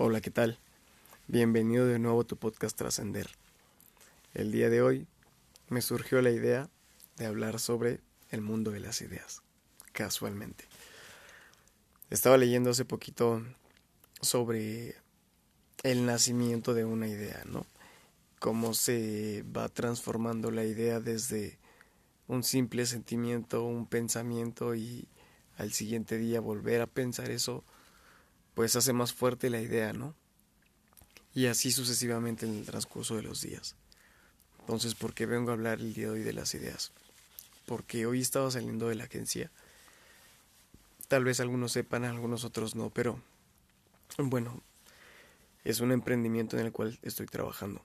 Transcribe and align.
Hola, 0.00 0.20
¿qué 0.20 0.30
tal? 0.30 0.60
Bienvenido 1.26 1.84
de 1.84 1.98
nuevo 1.98 2.20
a 2.20 2.24
tu 2.24 2.36
podcast 2.36 2.76
Trascender. 2.78 3.28
El 4.32 4.52
día 4.52 4.70
de 4.70 4.80
hoy 4.80 5.08
me 5.70 5.82
surgió 5.82 6.22
la 6.22 6.30
idea 6.30 6.70
de 7.16 7.26
hablar 7.26 7.58
sobre 7.58 7.98
el 8.30 8.40
mundo 8.40 8.70
de 8.70 8.78
las 8.78 9.00
ideas, 9.02 9.42
casualmente. 9.90 10.66
Estaba 12.10 12.36
leyendo 12.36 12.70
hace 12.70 12.84
poquito 12.84 13.42
sobre 14.20 14.94
el 15.82 16.06
nacimiento 16.06 16.74
de 16.74 16.84
una 16.84 17.08
idea, 17.08 17.42
¿no? 17.46 17.66
Cómo 18.38 18.74
se 18.74 19.44
va 19.56 19.68
transformando 19.68 20.52
la 20.52 20.64
idea 20.64 21.00
desde 21.00 21.58
un 22.28 22.44
simple 22.44 22.86
sentimiento, 22.86 23.64
un 23.64 23.84
pensamiento 23.84 24.76
y 24.76 25.08
al 25.56 25.72
siguiente 25.72 26.18
día 26.18 26.38
volver 26.38 26.82
a 26.82 26.86
pensar 26.86 27.32
eso 27.32 27.64
pues 28.58 28.74
hace 28.74 28.92
más 28.92 29.12
fuerte 29.12 29.50
la 29.50 29.60
idea, 29.60 29.92
¿no? 29.92 30.16
Y 31.32 31.46
así 31.46 31.70
sucesivamente 31.70 32.44
en 32.44 32.58
el 32.58 32.66
transcurso 32.66 33.14
de 33.14 33.22
los 33.22 33.40
días. 33.40 33.76
Entonces, 34.58 34.96
¿por 34.96 35.14
qué 35.14 35.26
vengo 35.26 35.50
a 35.50 35.54
hablar 35.54 35.78
el 35.78 35.94
día 35.94 36.06
de 36.06 36.10
hoy 36.10 36.22
de 36.24 36.32
las 36.32 36.52
ideas? 36.54 36.90
Porque 37.66 38.04
hoy 38.04 38.20
estaba 38.20 38.50
saliendo 38.50 38.88
de 38.88 38.96
la 38.96 39.04
agencia. 39.04 39.52
Tal 41.06 41.22
vez 41.22 41.38
algunos 41.38 41.70
sepan, 41.70 42.02
algunos 42.02 42.42
otros 42.42 42.74
no, 42.74 42.90
pero 42.90 43.22
bueno, 44.18 44.60
es 45.62 45.78
un 45.78 45.92
emprendimiento 45.92 46.58
en 46.58 46.66
el 46.66 46.72
cual 46.72 46.98
estoy 47.02 47.26
trabajando. 47.26 47.80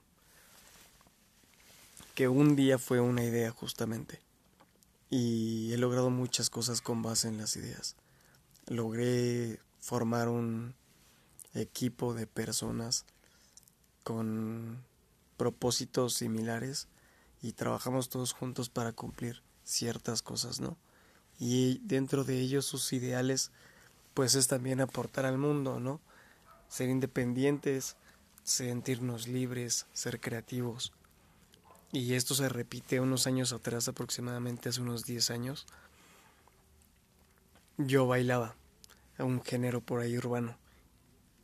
Que 2.16 2.26
un 2.26 2.56
día 2.56 2.80
fue 2.80 2.98
una 2.98 3.22
idea 3.22 3.52
justamente. 3.52 4.18
Y 5.08 5.72
he 5.72 5.78
logrado 5.78 6.10
muchas 6.10 6.50
cosas 6.50 6.80
con 6.80 7.00
base 7.00 7.28
en 7.28 7.38
las 7.38 7.54
ideas. 7.54 7.94
Logré 8.66 9.60
formar 9.84 10.30
un 10.30 10.74
equipo 11.52 12.14
de 12.14 12.26
personas 12.26 13.04
con 14.02 14.82
propósitos 15.36 16.14
similares 16.14 16.88
y 17.42 17.52
trabajamos 17.52 18.08
todos 18.08 18.32
juntos 18.32 18.70
para 18.70 18.92
cumplir 18.92 19.42
ciertas 19.62 20.22
cosas, 20.22 20.58
¿no? 20.58 20.78
Y 21.38 21.80
dentro 21.80 22.24
de 22.24 22.40
ellos 22.40 22.64
sus 22.64 22.94
ideales 22.94 23.50
pues 24.14 24.36
es 24.36 24.48
también 24.48 24.80
aportar 24.80 25.26
al 25.26 25.36
mundo, 25.36 25.78
¿no? 25.80 26.00
Ser 26.70 26.88
independientes, 26.88 27.96
sentirnos 28.42 29.28
libres, 29.28 29.84
ser 29.92 30.18
creativos. 30.18 30.94
Y 31.92 32.14
esto 32.14 32.34
se 32.34 32.48
repite 32.48 33.00
unos 33.00 33.26
años 33.26 33.52
atrás, 33.52 33.86
aproximadamente 33.88 34.70
hace 34.70 34.80
unos 34.80 35.04
10 35.04 35.30
años. 35.30 35.66
Yo 37.76 38.06
bailaba 38.06 38.56
a 39.18 39.24
un 39.24 39.42
género 39.42 39.80
por 39.80 40.00
ahí 40.00 40.16
urbano. 40.16 40.56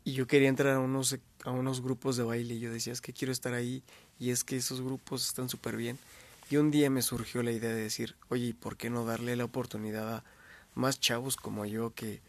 Y 0.05 0.13
yo 0.13 0.27
quería 0.27 0.49
entrar 0.49 0.77
a 0.77 0.81
unos, 0.81 1.19
a 1.45 1.51
unos 1.51 1.83
grupos 1.83 2.17
de 2.17 2.25
baile 2.25 2.55
y 2.55 2.61
yo 2.61 2.73
decía, 2.73 2.93
es 2.93 3.01
que 3.01 3.13
quiero 3.13 3.33
estar 3.33 3.55
ahí 3.55 3.83
y 4.19 4.31
es 4.31 4.45
que 4.45 4.57
esos 4.57 4.81
grupos 4.81 5.27
están 5.27 5.49
súper 5.49 5.77
bien. 5.77 5.98
Y 6.51 6.57
un 6.57 6.71
día 6.71 6.91
me 6.91 7.03
surgió 7.03 7.43
la 7.43 7.53
idea 7.53 7.71
de 7.71 7.83
decir, 7.83 8.17
oye, 8.29 8.47
¿y 8.47 8.53
por 8.53 8.77
qué 8.77 8.91
no 8.91 9.05
darle 9.05 9.37
la 9.37 9.45
oportunidad 9.45 10.17
a 10.17 10.25
más 10.75 10.98
chavos 10.98 11.37
como 11.37 11.67
yo 11.67 11.95
que 11.95 12.21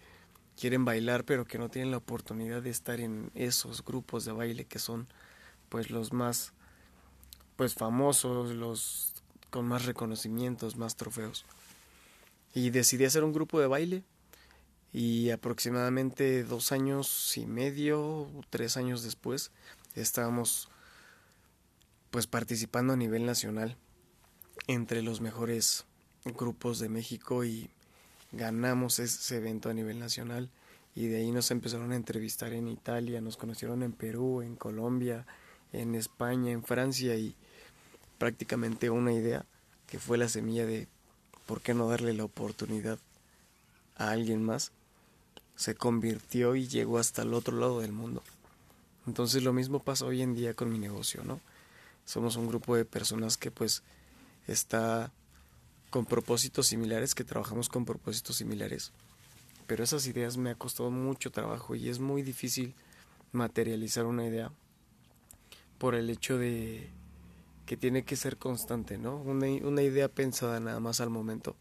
quieren 0.59 0.85
bailar 0.85 1.23
pero 1.23 1.45
que 1.45 1.57
no 1.57 1.69
tienen 1.69 1.91
la 1.91 1.97
oportunidad 1.97 2.61
de 2.61 2.69
estar 2.69 2.99
en 2.99 3.31
esos 3.33 3.83
grupos 3.83 4.25
de 4.25 4.31
baile 4.31 4.65
que 4.65 4.79
son 4.79 5.07
pues 5.69 5.89
los 5.89 6.11
más 6.13 6.53
pues 7.55 7.73
famosos, 7.73 8.51
los 8.51 9.13
con 9.49 9.65
más 9.67 9.85
reconocimientos, 9.85 10.77
más 10.77 10.95
trofeos. 10.95 11.45
Y 12.53 12.69
decidí 12.69 13.05
hacer 13.05 13.23
un 13.23 13.33
grupo 13.33 13.59
de 13.59 13.67
baile 13.67 14.03
y 14.93 15.29
aproximadamente 15.29 16.43
dos 16.43 16.71
años 16.71 17.37
y 17.37 17.45
medio, 17.45 18.27
tres 18.49 18.75
años 18.75 19.03
después, 19.03 19.51
estábamos 19.95 20.69
pues 22.09 22.27
participando 22.27 22.93
a 22.93 22.97
nivel 22.97 23.25
nacional 23.25 23.77
entre 24.67 25.01
los 25.01 25.21
mejores 25.21 25.85
grupos 26.25 26.79
de 26.79 26.89
México 26.89 27.45
y 27.45 27.69
ganamos 28.33 28.99
ese 28.99 29.37
evento 29.37 29.69
a 29.69 29.73
nivel 29.73 29.99
nacional. 29.99 30.49
Y 30.93 31.07
de 31.07 31.17
ahí 31.17 31.31
nos 31.31 31.51
empezaron 31.51 31.93
a 31.93 31.95
entrevistar 31.95 32.51
en 32.51 32.67
Italia, 32.67 33.21
nos 33.21 33.37
conocieron 33.37 33.81
en 33.81 33.93
Perú, 33.93 34.41
en 34.41 34.57
Colombia, 34.57 35.25
en 35.71 35.95
España, 35.95 36.51
en 36.51 36.63
Francia 36.63 37.15
y 37.15 37.33
prácticamente 38.17 38.89
una 38.89 39.13
idea 39.13 39.45
que 39.87 39.99
fue 39.99 40.17
la 40.17 40.27
semilla 40.27 40.65
de 40.65 40.89
por 41.45 41.61
qué 41.61 41.73
no 41.73 41.87
darle 41.87 42.13
la 42.13 42.25
oportunidad 42.25 42.99
a 43.95 44.11
alguien 44.11 44.43
más 44.43 44.73
se 45.61 45.75
convirtió 45.75 46.55
y 46.55 46.67
llegó 46.67 46.97
hasta 46.97 47.21
el 47.21 47.35
otro 47.35 47.55
lado 47.55 47.81
del 47.81 47.91
mundo. 47.91 48.23
Entonces 49.05 49.43
lo 49.43 49.53
mismo 49.53 49.77
pasa 49.77 50.05
hoy 50.05 50.23
en 50.23 50.33
día 50.33 50.55
con 50.55 50.71
mi 50.71 50.79
negocio, 50.79 51.23
¿no? 51.23 51.39
Somos 52.03 52.35
un 52.35 52.47
grupo 52.47 52.75
de 52.75 52.83
personas 52.83 53.37
que 53.37 53.51
pues 53.51 53.83
está 54.47 55.11
con 55.91 56.07
propósitos 56.07 56.65
similares, 56.65 57.13
que 57.13 57.23
trabajamos 57.23 57.69
con 57.69 57.85
propósitos 57.85 58.37
similares. 58.37 58.91
Pero 59.67 59.83
esas 59.83 60.07
ideas 60.07 60.35
me 60.35 60.49
ha 60.49 60.55
costado 60.55 60.89
mucho 60.89 61.29
trabajo 61.29 61.75
y 61.75 61.89
es 61.89 61.99
muy 61.99 62.23
difícil 62.23 62.73
materializar 63.31 64.07
una 64.07 64.25
idea 64.25 64.51
por 65.77 65.93
el 65.93 66.09
hecho 66.09 66.39
de 66.39 66.89
que 67.67 67.77
tiene 67.77 68.01
que 68.01 68.15
ser 68.15 68.37
constante, 68.37 68.97
¿no? 68.97 69.17
Una, 69.17 69.45
una 69.45 69.83
idea 69.83 70.07
pensada 70.07 70.59
nada 70.59 70.79
más 70.79 71.01
al 71.01 71.11
momento 71.11 71.55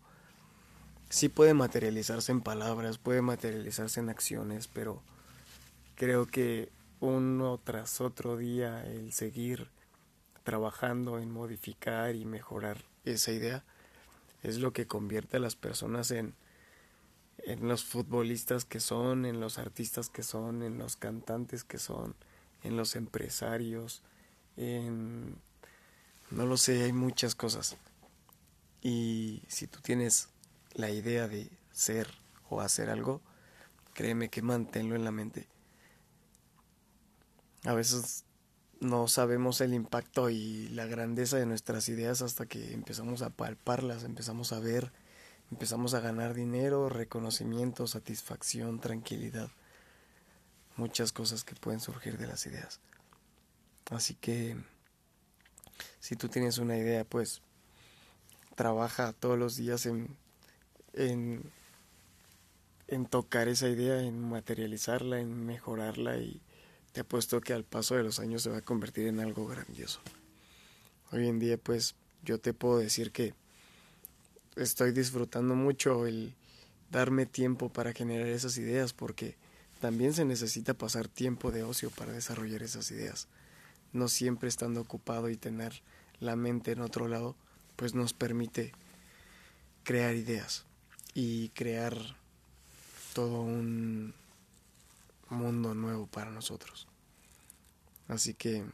sí 1.10 1.28
puede 1.28 1.52
materializarse 1.52 2.32
en 2.32 2.40
palabras, 2.40 2.96
puede 2.96 3.20
materializarse 3.20 4.00
en 4.00 4.08
acciones, 4.08 4.66
pero 4.68 5.02
creo 5.96 6.26
que 6.26 6.70
uno 7.00 7.60
tras 7.62 8.00
otro 8.00 8.38
día 8.38 8.86
el 8.86 9.12
seguir 9.12 9.68
trabajando 10.42 11.18
en 11.18 11.30
modificar 11.30 12.16
y 12.16 12.24
mejorar 12.24 12.84
esa 13.04 13.32
idea 13.32 13.64
es 14.42 14.58
lo 14.58 14.72
que 14.72 14.86
convierte 14.86 15.36
a 15.36 15.40
las 15.40 15.56
personas 15.56 16.10
en 16.10 16.34
en 17.44 17.68
los 17.68 17.84
futbolistas 17.84 18.64
que 18.64 18.80
son, 18.80 19.24
en 19.24 19.40
los 19.40 19.58
artistas 19.58 20.08
que 20.08 20.22
son, 20.22 20.62
en 20.62 20.78
los 20.78 20.96
cantantes 20.96 21.64
que 21.64 21.78
son, 21.78 22.14
en 22.62 22.76
los 22.76 22.96
empresarios, 22.96 24.02
en 24.56 25.36
no 26.30 26.46
lo 26.46 26.56
sé, 26.56 26.82
hay 26.84 26.92
muchas 26.92 27.34
cosas. 27.34 27.76
Y 28.82 29.42
si 29.48 29.66
tú 29.66 29.80
tienes 29.80 30.28
la 30.74 30.90
idea 30.90 31.28
de 31.28 31.50
ser 31.72 32.08
o 32.48 32.60
hacer 32.60 32.90
algo, 32.90 33.20
créeme 33.94 34.28
que 34.28 34.42
manténlo 34.42 34.96
en 34.96 35.04
la 35.04 35.12
mente. 35.12 35.48
A 37.64 37.74
veces 37.74 38.24
no 38.80 39.08
sabemos 39.08 39.60
el 39.60 39.74
impacto 39.74 40.30
y 40.30 40.68
la 40.68 40.86
grandeza 40.86 41.36
de 41.36 41.46
nuestras 41.46 41.88
ideas 41.88 42.22
hasta 42.22 42.46
que 42.46 42.72
empezamos 42.72 43.22
a 43.22 43.30
palparlas, 43.30 44.04
empezamos 44.04 44.52
a 44.52 44.60
ver, 44.60 44.90
empezamos 45.50 45.94
a 45.94 46.00
ganar 46.00 46.34
dinero, 46.34 46.88
reconocimiento, 46.88 47.86
satisfacción, 47.86 48.80
tranquilidad, 48.80 49.50
muchas 50.76 51.12
cosas 51.12 51.44
que 51.44 51.54
pueden 51.54 51.80
surgir 51.80 52.16
de 52.16 52.26
las 52.26 52.46
ideas. 52.46 52.80
Así 53.90 54.14
que 54.14 54.56
si 55.98 56.16
tú 56.16 56.28
tienes 56.28 56.58
una 56.58 56.76
idea, 56.76 57.04
pues 57.04 57.42
trabaja 58.54 59.12
todos 59.12 59.38
los 59.38 59.56
días 59.56 59.84
en 59.86 60.16
en, 60.94 61.42
tocar 63.08 63.48
esa 63.48 63.68
idea, 63.68 64.00
en 64.02 64.20
materializarla, 64.20 65.20
en 65.20 65.46
mejorarla 65.46 66.18
y 66.18 66.40
te 66.92 67.00
apuesto 67.00 67.40
que 67.40 67.52
al 67.52 67.64
paso 67.64 67.94
de 67.94 68.02
los 68.02 68.18
años 68.18 68.42
se 68.42 68.50
va 68.50 68.58
a 68.58 68.62
convertir 68.62 69.06
en 69.06 69.20
algo 69.20 69.46
grandioso. 69.46 70.00
Hoy 71.12 71.28
en 71.28 71.38
día 71.38 71.56
pues 71.56 71.94
yo 72.24 72.38
te 72.38 72.52
puedo 72.52 72.78
decir 72.78 73.12
que 73.12 73.34
estoy 74.56 74.92
disfrutando 74.92 75.54
mucho 75.54 76.06
el 76.06 76.34
darme 76.90 77.26
tiempo 77.26 77.68
para 77.68 77.92
generar 77.92 78.26
esas 78.26 78.58
ideas 78.58 78.92
porque 78.92 79.36
también 79.80 80.12
se 80.12 80.24
necesita 80.24 80.74
pasar 80.74 81.08
tiempo 81.08 81.50
de 81.50 81.62
ocio 81.62 81.90
para 81.90 82.12
desarrollar 82.12 82.62
esas 82.62 82.90
ideas. 82.90 83.28
No 83.92 84.08
siempre 84.08 84.48
estando 84.48 84.80
ocupado 84.80 85.30
y 85.30 85.36
tener 85.36 85.82
la 86.20 86.36
mente 86.36 86.72
en 86.72 86.80
otro 86.80 87.08
lado, 87.08 87.34
pues 87.76 87.94
nos 87.94 88.12
permite 88.12 88.72
crear 89.84 90.14
ideas 90.14 90.66
y 91.14 91.48
crear 91.50 91.96
todo 93.14 93.42
un 93.42 94.14
mundo 95.28 95.74
nuevo 95.74 96.06
para 96.06 96.30
nosotros. 96.30 96.86
Así 98.08 98.34
que, 98.34 98.64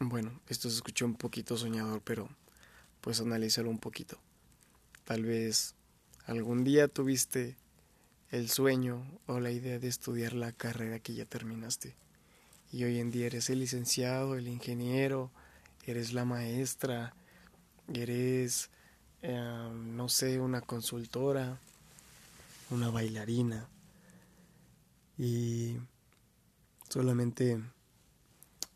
bueno, 0.00 0.40
esto 0.48 0.68
se 0.68 0.76
escuchó 0.76 1.06
un 1.06 1.16
poquito 1.16 1.56
soñador, 1.56 2.02
pero 2.02 2.28
pues 3.00 3.20
analízalo 3.20 3.70
un 3.70 3.78
poquito. 3.78 4.18
Tal 5.04 5.24
vez 5.24 5.74
algún 6.26 6.64
día 6.64 6.88
tuviste 6.88 7.56
el 8.30 8.50
sueño 8.50 9.04
o 9.26 9.40
la 9.40 9.50
idea 9.50 9.78
de 9.78 9.88
estudiar 9.88 10.32
la 10.32 10.52
carrera 10.52 10.98
que 10.98 11.14
ya 11.14 11.24
terminaste. 11.24 11.94
Y 12.72 12.84
hoy 12.84 12.98
en 12.98 13.10
día 13.10 13.26
eres 13.26 13.48
el 13.48 13.60
licenciado, 13.60 14.34
el 14.34 14.48
ingeniero, 14.48 15.30
eres 15.84 16.12
la 16.12 16.24
maestra, 16.24 17.14
eres 17.94 18.70
eh, 19.28 19.70
no 19.72 20.08
sé, 20.08 20.40
una 20.40 20.60
consultora, 20.60 21.58
una 22.70 22.90
bailarina. 22.90 23.68
Y 25.18 25.78
Solamente 26.88 27.62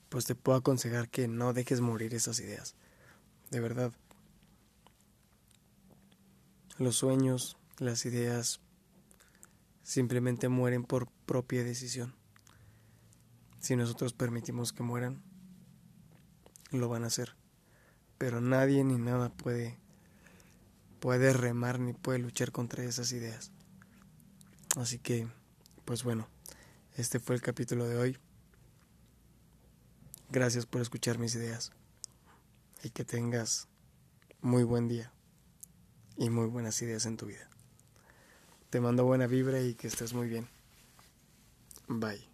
pues 0.08 0.25
te 0.25 0.35
puedo 0.35 0.58
aconsejar 0.58 1.08
que 1.08 1.29
no 1.29 1.52
dejes 1.52 1.81
morir 1.81 2.14
esas 2.14 2.41
ideas. 2.41 2.75
De 3.50 3.61
verdad. 3.61 3.93
Los 6.79 6.97
sueños, 6.97 7.56
las 7.79 8.05
ideas 8.06 8.61
simplemente 9.82 10.49
mueren 10.49 10.85
por 10.85 11.08
propia 11.26 11.62
decisión. 11.62 12.14
Si 13.61 13.76
nosotros 13.76 14.12
permitimos 14.12 14.73
que 14.73 14.82
mueran, 14.82 15.23
lo 16.70 16.88
van 16.88 17.05
a 17.05 17.08
hacer. 17.08 17.37
Pero 18.19 18.41
nadie 18.41 18.82
ni 18.82 18.99
nada 18.99 19.29
puede 19.29 19.79
puede 21.00 21.32
remar 21.32 21.81
ni 21.81 21.93
puede 21.93 22.19
luchar 22.19 22.52
contra 22.52 22.85
esas 22.85 23.11
ideas. 23.12 23.50
Así 24.76 24.99
que, 24.99 25.26
pues 25.85 26.05
bueno, 26.05 26.29
este 26.97 27.19
fue 27.19 27.35
el 27.35 27.43
capítulo 27.43 27.88
de 27.88 27.97
hoy. 27.97 28.19
Gracias 30.31 30.67
por 30.67 30.81
escuchar 30.81 31.19
mis 31.19 31.35
ideas 31.35 31.73
y 32.85 32.91
que 32.91 33.05
tengas 33.05 33.67
muy 34.41 34.62
buen 34.62 34.87
día 34.87 35.12
y 36.17 36.31
muy 36.31 36.47
buenas 36.47 36.81
ideas 36.82 37.06
en 37.06 37.17
tu 37.17 37.26
vida. 37.26 37.49
Te 38.69 38.81
mando 38.81 39.05
buena 39.05 39.26
vibra 39.26 39.61
y 39.61 39.75
que 39.75 39.88
estés 39.88 40.12
muy 40.14 40.29
bien. 40.29 40.49
Bye. 41.88 42.29